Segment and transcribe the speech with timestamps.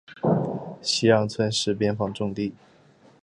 [0.81, 2.51] 西让村是边防重地。